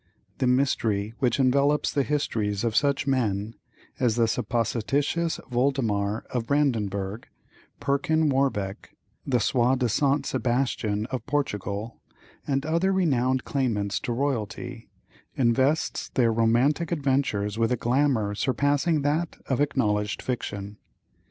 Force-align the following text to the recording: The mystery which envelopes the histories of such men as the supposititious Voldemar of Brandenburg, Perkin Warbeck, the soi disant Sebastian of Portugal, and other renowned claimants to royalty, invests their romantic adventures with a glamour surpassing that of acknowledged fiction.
The 0.39 0.47
mystery 0.47 1.13
which 1.19 1.39
envelopes 1.39 1.91
the 1.91 2.01
histories 2.01 2.63
of 2.63 2.75
such 2.75 3.05
men 3.05 3.53
as 3.99 4.15
the 4.15 4.27
supposititious 4.27 5.39
Voldemar 5.51 6.23
of 6.31 6.47
Brandenburg, 6.47 7.27
Perkin 7.79 8.27
Warbeck, 8.29 8.95
the 9.27 9.37
soi 9.39 9.75
disant 9.75 10.25
Sebastian 10.25 11.05
of 11.11 11.23
Portugal, 11.27 12.01
and 12.47 12.65
other 12.65 12.91
renowned 12.91 13.45
claimants 13.45 13.99
to 13.99 14.11
royalty, 14.11 14.89
invests 15.35 16.09
their 16.09 16.33
romantic 16.33 16.91
adventures 16.91 17.59
with 17.59 17.71
a 17.71 17.77
glamour 17.77 18.33
surpassing 18.33 19.03
that 19.03 19.35
of 19.45 19.61
acknowledged 19.61 20.23
fiction. 20.23 20.77